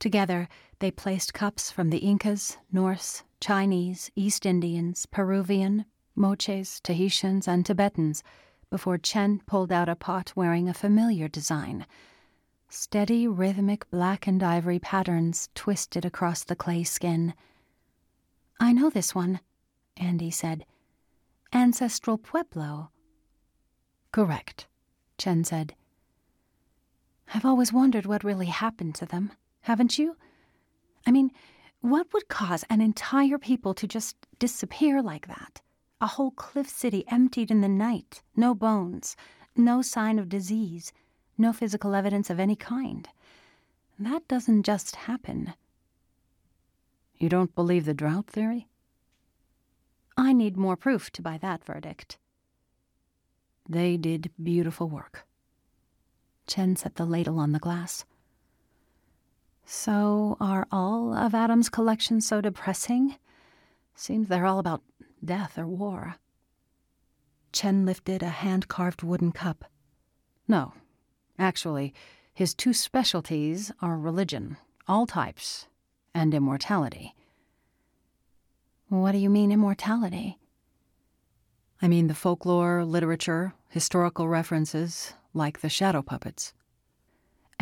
Together, 0.03 0.49
they 0.79 0.91
placed 0.91 1.33
cups 1.33 1.71
from 1.71 1.89
the 1.89 1.99
Incas, 1.99 2.57
Norse, 2.73 3.23
Chinese, 3.39 4.11
East 4.17 4.45
Indians, 4.45 5.05
Peruvian, 5.05 5.85
Moches, 6.13 6.81
Tahitians, 6.81 7.47
and 7.47 7.65
Tibetans 7.65 8.21
before 8.69 8.97
Chen 8.97 9.39
pulled 9.45 9.71
out 9.71 9.87
a 9.87 9.95
pot 9.95 10.33
wearing 10.35 10.67
a 10.67 10.73
familiar 10.73 11.29
design. 11.29 11.85
Steady, 12.67 13.29
rhythmic 13.29 13.89
black 13.91 14.27
and 14.27 14.43
ivory 14.43 14.77
patterns 14.77 15.47
twisted 15.55 16.03
across 16.03 16.43
the 16.43 16.57
clay 16.57 16.83
skin. 16.83 17.33
I 18.59 18.73
know 18.73 18.89
this 18.89 19.15
one, 19.15 19.39
Andy 19.95 20.31
said. 20.31 20.65
Ancestral 21.53 22.17
Pueblo. 22.17 22.89
Correct. 24.11 24.67
Chen 25.17 25.45
said. 25.45 25.75
I've 27.33 27.45
always 27.45 27.71
wondered 27.71 28.05
what 28.05 28.25
really 28.25 28.47
happened 28.47 28.95
to 28.95 29.05
them, 29.05 29.31
haven't 29.63 29.97
you? 29.97 30.15
I 31.05 31.11
mean, 31.11 31.31
what 31.81 32.07
would 32.13 32.29
cause 32.29 32.63
an 32.69 32.79
entire 32.79 33.37
people 33.37 33.73
to 33.73 33.87
just 33.87 34.15
disappear 34.39 35.01
like 35.01 35.27
that? 35.27 35.61
A 35.99 36.07
whole 36.07 36.31
cliff 36.31 36.69
city 36.69 37.03
emptied 37.09 37.51
in 37.51 37.61
the 37.61 37.67
night, 37.67 38.21
no 38.35 38.53
bones, 38.55 39.15
no 39.55 39.81
sign 39.81 40.19
of 40.19 40.29
disease, 40.29 40.93
no 41.37 41.51
physical 41.51 41.95
evidence 41.95 42.29
of 42.29 42.39
any 42.39 42.55
kind. 42.55 43.09
That 43.99 44.27
doesn't 44.27 44.63
just 44.63 44.95
happen. 44.95 45.53
You 47.17 47.29
don't 47.29 47.55
believe 47.55 47.85
the 47.85 47.93
drought 47.93 48.27
theory? 48.27 48.67
I 50.17 50.33
need 50.33 50.57
more 50.57 50.75
proof 50.75 51.09
to 51.11 51.21
buy 51.21 51.37
that 51.39 51.63
verdict. 51.63 52.17
They 53.67 53.97
did 53.97 54.31
beautiful 54.41 54.89
work. 54.89 55.25
Chen 56.47 56.75
set 56.75 56.95
the 56.95 57.05
ladle 57.05 57.39
on 57.39 57.53
the 57.53 57.59
glass. 57.59 58.05
So, 59.65 60.37
are 60.39 60.67
all 60.71 61.13
of 61.13 61.33
Adam's 61.33 61.69
collections 61.69 62.27
so 62.27 62.41
depressing? 62.41 63.15
Seems 63.95 64.27
they're 64.27 64.45
all 64.45 64.59
about 64.59 64.83
death 65.23 65.57
or 65.57 65.67
war. 65.67 66.15
Chen 67.51 67.85
lifted 67.85 68.23
a 68.23 68.29
hand 68.29 68.67
carved 68.67 69.03
wooden 69.03 69.31
cup. 69.31 69.65
No, 70.47 70.73
actually, 71.37 71.93
his 72.33 72.53
two 72.53 72.73
specialties 72.73 73.71
are 73.81 73.97
religion, 73.97 74.57
all 74.87 75.05
types, 75.05 75.67
and 76.13 76.33
immortality. 76.33 77.15
What 78.89 79.13
do 79.13 79.19
you 79.19 79.29
mean, 79.29 79.51
immortality? 79.51 80.39
I 81.81 81.87
mean 81.87 82.07
the 82.07 82.15
folklore, 82.15 82.85
literature, 82.85 83.53
historical 83.69 84.27
references, 84.27 85.13
like 85.33 85.61
the 85.61 85.69
shadow 85.69 86.01
puppets. 86.01 86.53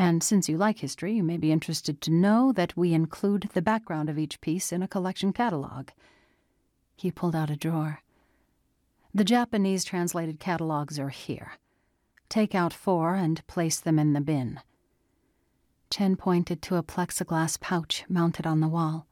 And 0.01 0.23
since 0.23 0.49
you 0.49 0.57
like 0.57 0.79
history, 0.79 1.13
you 1.13 1.21
may 1.21 1.37
be 1.37 1.51
interested 1.51 2.01
to 2.01 2.11
know 2.11 2.51
that 2.53 2.75
we 2.75 2.91
include 2.91 3.51
the 3.53 3.61
background 3.61 4.09
of 4.09 4.17
each 4.17 4.41
piece 4.41 4.71
in 4.71 4.81
a 4.81 4.87
collection 4.87 5.31
catalog. 5.31 5.89
He 6.95 7.11
pulled 7.11 7.35
out 7.35 7.51
a 7.51 7.55
drawer. 7.55 8.01
The 9.13 9.23
Japanese 9.23 9.83
translated 9.83 10.39
catalogs 10.39 10.97
are 10.97 11.09
here. 11.09 11.51
Take 12.29 12.55
out 12.55 12.73
four 12.73 13.13
and 13.13 13.45
place 13.45 13.79
them 13.79 13.99
in 13.99 14.13
the 14.13 14.21
bin. 14.21 14.59
Chen 15.91 16.15
pointed 16.15 16.63
to 16.63 16.77
a 16.77 16.83
plexiglass 16.83 17.59
pouch 17.59 18.03
mounted 18.09 18.47
on 18.47 18.59
the 18.59 18.67
wall. 18.67 19.05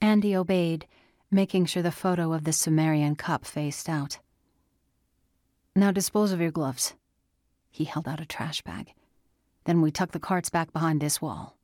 Andy 0.00 0.34
obeyed 0.34 0.86
making 1.30 1.66
sure 1.66 1.82
the 1.82 1.92
photo 1.92 2.32
of 2.32 2.44
the 2.44 2.54
Sumerian 2.54 3.16
cup 3.16 3.44
faced 3.44 3.86
out. 3.86 4.18
Now 5.76 5.90
dispose 5.90 6.32
of 6.32 6.40
your 6.40 6.52
gloves. 6.52 6.94
He 7.70 7.84
held 7.84 8.08
out 8.08 8.18
a 8.18 8.24
trash 8.24 8.62
bag. 8.62 8.94
Then 9.68 9.82
we 9.82 9.90
tuck 9.90 10.12
the 10.12 10.18
carts 10.18 10.48
back 10.48 10.72
behind 10.72 11.02
this 11.02 11.20
wall. 11.20 11.58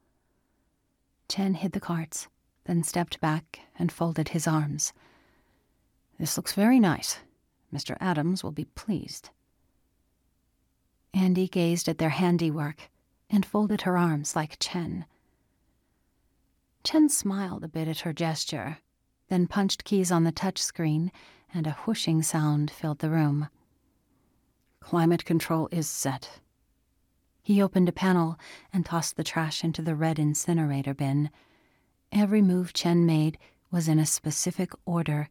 Chen 1.26 1.54
hid 1.54 1.72
the 1.72 1.80
carts, 1.80 2.28
then 2.64 2.82
stepped 2.82 3.18
back 3.18 3.60
and 3.78 3.90
folded 3.90 4.28
his 4.28 4.46
arms. 4.46 4.92
This 6.18 6.36
looks 6.36 6.52
very 6.52 6.78
nice. 6.78 7.20
Mr. 7.72 7.96
Adams 8.02 8.44
will 8.44 8.52
be 8.52 8.66
pleased. 8.66 9.30
Andy 11.14 11.48
gazed 11.48 11.88
at 11.88 11.96
their 11.96 12.10
handiwork 12.10 12.90
and 13.30 13.46
folded 13.46 13.80
her 13.80 13.96
arms 13.96 14.36
like 14.36 14.58
Chen. 14.60 15.06
Chen 16.82 17.08
smiled 17.08 17.64
a 17.64 17.68
bit 17.68 17.88
at 17.88 18.00
her 18.00 18.12
gesture 18.12 18.80
then 19.28 19.46
punched 19.46 19.84
keys 19.84 20.12
on 20.12 20.24
the 20.24 20.30
touch 20.30 20.62
screen, 20.62 21.10
and 21.54 21.66
a 21.66 21.72
whooshing 21.86 22.22
sound 22.22 22.70
filled 22.70 22.98
the 22.98 23.08
room. 23.08 23.48
Climate 24.80 25.24
control 25.24 25.70
is 25.72 25.88
set. 25.88 26.40
He 27.44 27.60
opened 27.60 27.90
a 27.90 27.92
panel 27.92 28.38
and 28.72 28.86
tossed 28.86 29.16
the 29.16 29.22
trash 29.22 29.62
into 29.62 29.82
the 29.82 29.94
red 29.94 30.18
incinerator 30.18 30.94
bin. 30.94 31.28
Every 32.10 32.40
move 32.40 32.72
Chen 32.72 33.04
made 33.04 33.36
was 33.70 33.86
in 33.86 33.98
a 33.98 34.06
specific 34.06 34.72
order, 34.86 35.28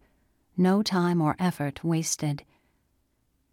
no 0.55 0.83
time 0.83 1.21
or 1.21 1.35
effort 1.39 1.83
wasted. 1.83 2.43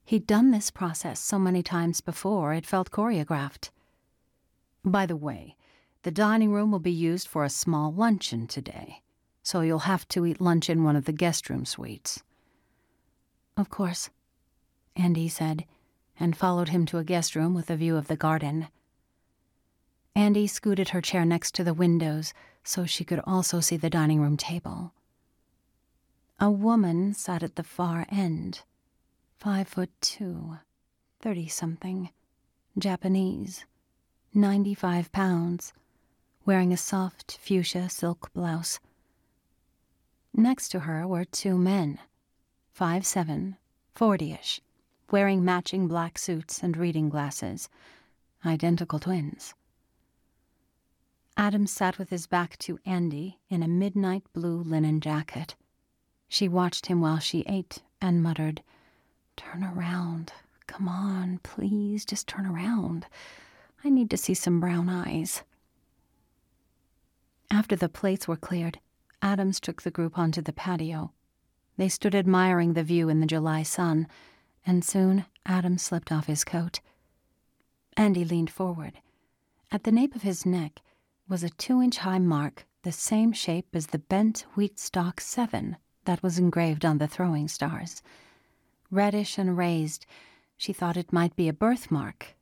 He'd 0.04 0.26
done 0.26 0.50
this 0.50 0.70
process 0.70 1.20
so 1.20 1.38
many 1.38 1.62
times 1.62 2.02
before 2.02 2.52
it 2.52 2.66
felt 2.66 2.90
choreographed. 2.90 3.70
By 4.84 5.06
the 5.06 5.16
way, 5.16 5.56
the 6.02 6.10
dining 6.10 6.52
room 6.52 6.70
will 6.70 6.80
be 6.80 6.92
used 6.92 7.28
for 7.28 7.44
a 7.44 7.50
small 7.50 7.90
luncheon 7.90 8.46
today, 8.46 9.00
so 9.42 9.62
you'll 9.62 9.80
have 9.80 10.06
to 10.08 10.26
eat 10.26 10.38
lunch 10.38 10.68
in 10.68 10.84
one 10.84 10.96
of 10.96 11.06
the 11.06 11.12
guest 11.12 11.48
room 11.48 11.64
suites. 11.64 12.22
Of 13.56 13.70
course, 13.70 14.10
Andy 14.96 15.30
said 15.30 15.64
and 16.20 16.36
followed 16.36 16.68
him 16.68 16.84
to 16.86 16.98
a 16.98 17.04
guest 17.04 17.34
room 17.34 17.54
with 17.54 17.70
a 17.70 17.76
view 17.76 17.96
of 17.96 18.06
the 18.06 18.16
garden. 18.16 18.68
Andy 20.14 20.46
scooted 20.46 20.90
her 20.90 21.00
chair 21.00 21.24
next 21.24 21.54
to 21.54 21.64
the 21.64 21.74
windows 21.74 22.34
so 22.62 22.84
she 22.84 23.04
could 23.04 23.20
also 23.20 23.60
see 23.60 23.78
the 23.78 23.88
dining 23.88 24.20
room 24.20 24.36
table. 24.36 24.92
A 26.38 26.50
woman 26.50 27.14
sat 27.14 27.42
at 27.42 27.56
the 27.56 27.62
far 27.62 28.06
end, 28.10 28.62
five 29.38 29.66
foot 29.66 29.90
two, 30.00 30.58
thirty 31.20 31.48
something, 31.48 32.10
Japanese, 32.78 33.64
ninety 34.34 34.74
five 34.74 35.10
pounds, 35.12 35.72
wearing 36.44 36.72
a 36.72 36.76
soft 36.76 37.38
fuchsia 37.40 37.88
silk 37.88 38.32
blouse. 38.34 38.78
Next 40.34 40.68
to 40.70 40.80
her 40.80 41.06
were 41.06 41.24
two 41.24 41.56
men, 41.56 41.98
five 42.72 43.06
seven, 43.06 43.56
forty 43.94 44.32
ish 44.32 44.60
wearing 45.12 45.44
matching 45.44 45.88
black 45.88 46.18
suits 46.18 46.62
and 46.62 46.76
reading 46.76 47.08
glasses, 47.08 47.68
identical 48.44 48.98
twins. 48.98 49.54
Adam 51.36 51.66
sat 51.66 51.98
with 51.98 52.10
his 52.10 52.26
back 52.26 52.58
to 52.58 52.78
Andy 52.84 53.38
in 53.48 53.62
a 53.62 53.68
midnight 53.68 54.24
blue 54.32 54.62
linen 54.62 55.00
jacket. 55.00 55.54
She 56.28 56.48
watched 56.48 56.86
him 56.86 57.00
while 57.00 57.18
she 57.18 57.44
ate 57.46 57.82
and 58.00 58.22
muttered, 58.22 58.62
Turn 59.36 59.64
around. 59.64 60.32
Come 60.66 60.86
on, 60.86 61.40
please, 61.42 62.04
just 62.04 62.28
turn 62.28 62.46
around. 62.46 63.06
I 63.82 63.88
need 63.88 64.10
to 64.10 64.16
see 64.16 64.34
some 64.34 64.60
brown 64.60 64.88
eyes. 64.88 65.42
After 67.50 67.74
the 67.74 67.88
plates 67.88 68.28
were 68.28 68.36
cleared, 68.36 68.78
Adams 69.22 69.60
took 69.60 69.82
the 69.82 69.90
group 69.90 70.18
onto 70.18 70.42
the 70.42 70.52
patio. 70.52 71.12
They 71.76 71.88
stood 71.88 72.14
admiring 72.14 72.74
the 72.74 72.84
view 72.84 73.08
in 73.08 73.20
the 73.20 73.26
July 73.26 73.62
sun 73.62 74.06
and 74.66 74.84
soon 74.84 75.24
Adam 75.46 75.78
slipped 75.78 76.12
off 76.12 76.26
his 76.26 76.44
coat. 76.44 76.80
Andy 77.96 78.24
leaned 78.24 78.50
forward. 78.50 79.00
At 79.72 79.84
the 79.84 79.92
nape 79.92 80.14
of 80.14 80.22
his 80.22 80.44
neck 80.46 80.80
was 81.28 81.42
a 81.42 81.50
two 81.50 81.80
inch 81.80 81.98
high 81.98 82.18
mark, 82.18 82.66
the 82.82 82.92
same 82.92 83.32
shape 83.32 83.68
as 83.74 83.88
the 83.88 83.98
bent 83.98 84.44
wheat 84.54 84.78
stalk 84.78 85.20
seven 85.20 85.76
that 86.04 86.22
was 86.22 86.38
engraved 86.38 86.84
on 86.84 86.98
the 86.98 87.08
throwing 87.08 87.46
stars. 87.46 88.02
Reddish 88.90 89.38
and 89.38 89.56
raised, 89.56 90.06
she 90.56 90.72
thought 90.72 90.96
it 90.96 91.12
might 91.12 91.36
be 91.36 91.48
a 91.48 91.52
birthmark. 91.52 92.34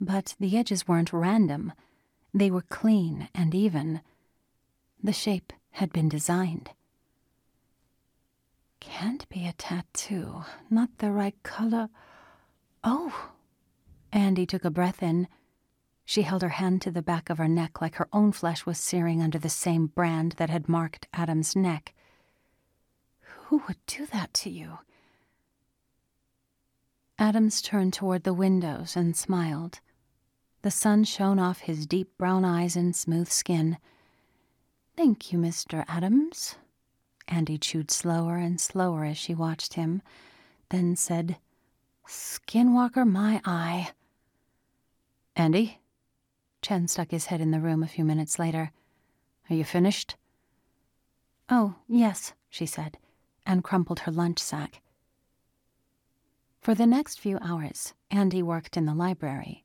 But 0.00 0.34
the 0.38 0.56
edges 0.58 0.88
weren't 0.88 1.12
random, 1.12 1.72
they 2.34 2.50
were 2.50 2.62
clean 2.62 3.28
and 3.34 3.54
even. 3.54 4.00
The 5.02 5.12
shape 5.12 5.52
had 5.72 5.92
been 5.92 6.08
designed. 6.08 6.70
Can't 8.82 9.28
be 9.28 9.46
a 9.46 9.52
tattoo. 9.52 10.42
Not 10.68 10.98
the 10.98 11.12
right 11.12 11.40
color. 11.44 11.88
Oh! 12.82 13.30
Andy 14.12 14.44
took 14.44 14.64
a 14.64 14.70
breath 14.70 15.04
in. 15.04 15.28
She 16.04 16.22
held 16.22 16.42
her 16.42 16.48
hand 16.48 16.82
to 16.82 16.90
the 16.90 17.00
back 17.00 17.30
of 17.30 17.38
her 17.38 17.46
neck 17.46 17.80
like 17.80 17.94
her 17.94 18.08
own 18.12 18.32
flesh 18.32 18.66
was 18.66 18.78
searing 18.78 19.22
under 19.22 19.38
the 19.38 19.48
same 19.48 19.86
brand 19.86 20.32
that 20.32 20.50
had 20.50 20.68
marked 20.68 21.06
Adam's 21.12 21.54
neck. 21.54 21.94
Who 23.20 23.62
would 23.68 23.78
do 23.86 24.04
that 24.06 24.34
to 24.34 24.50
you? 24.50 24.80
Adams 27.20 27.62
turned 27.62 27.92
toward 27.92 28.24
the 28.24 28.34
windows 28.34 28.96
and 28.96 29.16
smiled. 29.16 29.78
The 30.62 30.72
sun 30.72 31.04
shone 31.04 31.38
off 31.38 31.60
his 31.60 31.86
deep 31.86 32.18
brown 32.18 32.44
eyes 32.44 32.74
and 32.74 32.96
smooth 32.96 33.28
skin. 33.28 33.78
Thank 34.96 35.32
you, 35.32 35.38
Mr. 35.38 35.84
Adams. 35.86 36.56
Andy 37.28 37.58
chewed 37.58 37.90
slower 37.90 38.36
and 38.36 38.60
slower 38.60 39.04
as 39.04 39.18
she 39.18 39.34
watched 39.34 39.74
him, 39.74 40.02
then 40.70 40.96
said, 40.96 41.38
Skinwalker, 42.06 43.08
my 43.08 43.40
eye. 43.44 43.90
Andy? 45.36 45.80
Chen 46.60 46.88
stuck 46.88 47.10
his 47.10 47.26
head 47.26 47.40
in 47.40 47.50
the 47.50 47.60
room 47.60 47.82
a 47.82 47.88
few 47.88 48.04
minutes 48.04 48.38
later. 48.38 48.72
Are 49.50 49.54
you 49.54 49.64
finished? 49.64 50.16
Oh, 51.48 51.74
yes, 51.88 52.32
she 52.48 52.66
said, 52.66 52.98
and 53.44 53.64
crumpled 53.64 54.00
her 54.00 54.12
lunch 54.12 54.38
sack. 54.38 54.80
For 56.60 56.74
the 56.74 56.86
next 56.86 57.18
few 57.18 57.38
hours, 57.40 57.94
Andy 58.10 58.42
worked 58.42 58.76
in 58.76 58.86
the 58.86 58.94
library. 58.94 59.64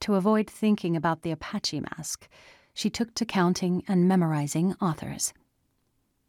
To 0.00 0.14
avoid 0.14 0.48
thinking 0.50 0.96
about 0.96 1.22
the 1.22 1.30
Apache 1.30 1.80
mask, 1.80 2.28
she 2.74 2.90
took 2.90 3.14
to 3.14 3.24
counting 3.24 3.84
and 3.86 4.08
memorizing 4.08 4.74
authors. 4.80 5.32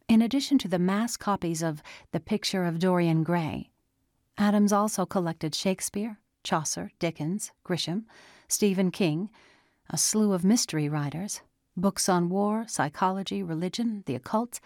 In 0.10 0.24
addition 0.24 0.58
to 0.58 0.68
the 0.68 0.80
mass 0.80 1.16
copies 1.16 1.62
of 1.62 1.84
The 2.14 2.20
Picture 2.20 2.66
of 2.66 2.80
Dorian 2.80 3.24
Gray, 3.24 3.70
Adams 4.40 4.74
also 4.74 5.06
collected 5.06 5.54
Shakespeare, 5.54 6.18
Chaucer, 6.44 6.90
Dickens, 6.98 7.52
Grisham, 7.64 8.06
Stephen 8.48 8.90
King, 8.90 9.30
a 9.88 10.00
slew 10.00 10.34
of 10.34 10.44
mystery 10.44 10.90
writers, 10.90 11.42
books 11.78 12.10
on 12.10 12.28
war, 12.28 12.66
psychology, 12.68 13.44
religion, 13.44 14.02
the 14.08 14.16
occult, 14.16 14.60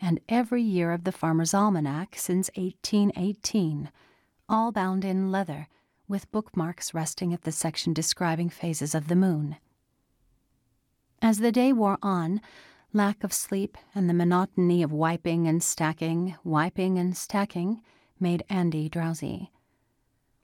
and 0.00 0.18
every 0.28 0.62
year 0.62 0.90
of 0.90 1.04
the 1.04 1.12
Farmer's 1.12 1.54
Almanac 1.54 2.16
since 2.16 2.50
1818, 2.56 3.92
all 4.48 4.72
bound 4.72 5.04
in 5.04 5.30
leather, 5.30 5.68
with 6.08 6.30
bookmarks 6.32 6.92
resting 6.92 7.32
at 7.32 7.42
the 7.42 7.52
section 7.52 7.92
describing 7.92 8.48
phases 8.48 8.96
of 8.96 9.06
the 9.06 9.14
moon. 9.14 9.58
As 11.22 11.38
the 11.38 11.52
day 11.52 11.72
wore 11.72 11.98
on, 12.02 12.40
Lack 12.94 13.22
of 13.22 13.34
sleep 13.34 13.76
and 13.94 14.08
the 14.08 14.14
monotony 14.14 14.82
of 14.82 14.90
wiping 14.90 15.46
and 15.46 15.62
stacking, 15.62 16.36
wiping 16.42 16.98
and 16.98 17.14
stacking 17.14 17.82
made 18.18 18.42
Andy 18.48 18.88
drowsy. 18.88 19.52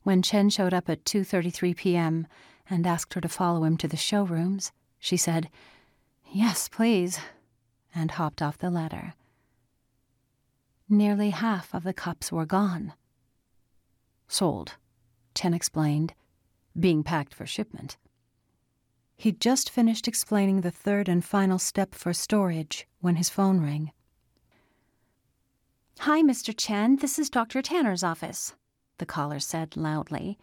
When 0.03 0.21
Chen 0.21 0.51
showed 0.51 0.75
up 0.75 0.91
at 0.91 1.05
2:33 1.05 1.75
p.m. 1.75 2.27
and 2.69 2.87
asked 2.87 3.15
her 3.15 3.23
to 3.23 3.31
follow 3.31 3.65
him 3.65 3.79
to 3.79 3.89
the 3.89 3.97
showrooms, 3.97 4.73
she 4.99 5.17
said, 5.17 5.49
"Yes, 6.31 6.69
please," 6.69 7.19
and 7.95 8.11
hopped 8.11 8.43
off 8.43 8.59
the 8.59 8.71
ladder. 8.71 9.15
Nearly 10.87 11.31
half 11.31 11.73
of 11.75 11.83
the 11.83 11.95
cups 11.95 12.31
were 12.31 12.45
gone. 12.45 12.93
Sold, 14.29 14.77
Chen 15.35 15.55
explained, 15.55 16.13
being 16.79 17.03
packed 17.03 17.35
for 17.35 17.47
shipment. 17.47 17.97
He'd 19.25 19.41
just 19.41 19.71
finished 19.71 20.07
explaining 20.07 20.61
the 20.61 20.71
third 20.71 21.09
and 21.09 21.25
final 21.25 21.59
step 21.59 21.95
for 21.95 22.13
storage 22.13 22.87
when 23.01 23.17
his 23.17 23.31
phone 23.31 23.59
rang. 23.59 23.91
Hi, 26.01 26.21
Mr. 26.21 26.55
Chen. 26.55 26.97
This 26.97 27.19
is 27.19 27.31
Dr. 27.31 27.63
Tanner's 27.63 28.05
office, 28.05 28.53
the 28.99 29.07
caller 29.07 29.41
said 29.41 29.79
loudly. 29.79 30.37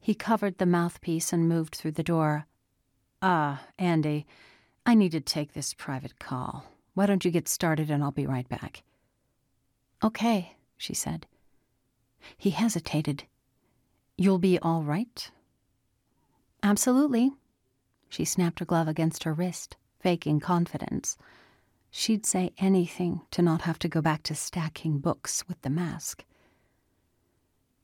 He 0.00 0.14
covered 0.14 0.58
the 0.58 0.66
mouthpiece 0.66 1.32
and 1.32 1.48
moved 1.48 1.76
through 1.76 1.92
the 1.92 2.02
door. 2.02 2.44
Ah, 3.22 3.64
Andy, 3.78 4.26
I 4.84 4.94
need 4.94 5.12
to 5.12 5.20
take 5.22 5.54
this 5.54 5.72
private 5.72 6.18
call. 6.18 6.66
Why 6.92 7.06
don't 7.06 7.24
you 7.24 7.30
get 7.30 7.48
started 7.48 7.90
and 7.90 8.04
I'll 8.04 8.10
be 8.10 8.26
right 8.26 8.50
back? 8.50 8.82
Okay, 10.02 10.56
she 10.76 10.92
said. 10.92 11.24
He 12.36 12.50
hesitated. 12.50 13.24
You'll 14.18 14.38
be 14.38 14.58
all 14.58 14.82
right? 14.82 15.30
Absolutely, 16.62 17.32
she 18.14 18.24
snapped 18.24 18.60
her 18.60 18.64
glove 18.64 18.86
against 18.86 19.24
her 19.24 19.34
wrist, 19.34 19.76
faking 19.98 20.38
confidence. 20.38 21.18
She'd 21.90 22.24
say 22.24 22.52
anything 22.58 23.22
to 23.32 23.42
not 23.42 23.62
have 23.62 23.76
to 23.80 23.88
go 23.88 24.00
back 24.00 24.22
to 24.24 24.36
stacking 24.36 24.98
books 24.98 25.42
with 25.48 25.60
the 25.62 25.70
mask. 25.70 26.24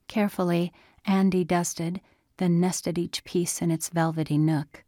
Carefully, 0.07 0.71
Andy 1.05 1.43
dusted, 1.43 1.99
then 2.37 2.61
nested 2.61 2.97
each 2.97 3.25
piece 3.25 3.61
in 3.61 3.71
its 3.71 3.89
velvety 3.89 4.37
nook. 4.37 4.85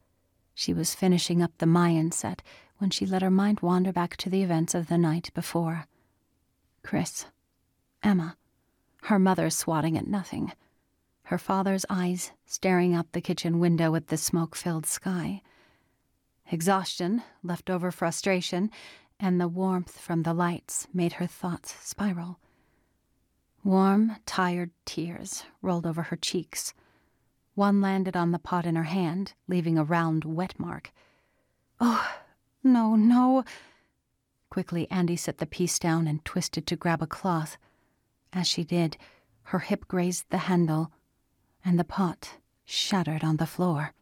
She 0.55 0.73
was 0.73 0.95
finishing 0.95 1.41
up 1.41 1.51
the 1.57 1.65
Mayan 1.65 2.13
set 2.13 2.41
when 2.77 2.89
she 2.89 3.05
let 3.05 3.21
her 3.21 3.29
mind 3.29 3.59
wander 3.59 3.91
back 3.91 4.15
to 4.17 4.29
the 4.29 4.43
events 4.43 4.73
of 4.73 4.87
the 4.87 4.97
night 4.97 5.29
before. 5.33 5.87
Chris, 6.83 7.25
Emma, 8.01 8.37
her 9.03 9.19
mother 9.19 9.49
swatting 9.49 9.97
at 9.97 10.07
nothing 10.07 10.53
her 11.33 11.37
father's 11.39 11.83
eyes 11.89 12.29
staring 12.45 12.93
out 12.93 13.11
the 13.11 13.19
kitchen 13.19 13.57
window 13.57 13.95
at 13.95 14.09
the 14.09 14.17
smoke 14.17 14.55
filled 14.55 14.85
sky. 14.85 15.41
Exhaustion, 16.51 17.23
leftover 17.41 17.89
frustration, 17.89 18.69
and 19.19 19.41
the 19.41 19.47
warmth 19.47 19.97
from 19.99 20.21
the 20.21 20.33
lights 20.35 20.87
made 20.93 21.13
her 21.13 21.25
thoughts 21.25 21.75
spiral. 21.81 22.37
Warm, 23.63 24.15
tired 24.27 24.69
tears 24.85 25.43
rolled 25.63 25.87
over 25.87 26.03
her 26.03 26.15
cheeks. 26.15 26.75
One 27.55 27.81
landed 27.81 28.15
on 28.15 28.29
the 28.29 28.37
pot 28.37 28.67
in 28.67 28.75
her 28.75 28.83
hand, 28.83 29.33
leaving 29.47 29.75
a 29.75 29.83
round 29.83 30.23
wet 30.23 30.59
mark. 30.59 30.91
Oh, 31.79 32.15
no, 32.63 32.95
no. 32.95 33.43
Quickly, 34.51 34.85
Andy 34.91 35.15
set 35.15 35.39
the 35.39 35.47
piece 35.47 35.79
down 35.79 36.05
and 36.05 36.23
twisted 36.23 36.67
to 36.67 36.75
grab 36.75 37.01
a 37.01 37.07
cloth. 37.07 37.57
As 38.31 38.47
she 38.47 38.63
did, 38.63 38.97
her 39.45 39.57
hip 39.57 39.87
grazed 39.87 40.29
the 40.29 40.37
handle, 40.37 40.91
and 41.65 41.79
the 41.79 41.83
pot 41.83 42.37
shattered 42.65 43.23
on 43.23 43.37
the 43.37 43.45
floor. 43.45 43.93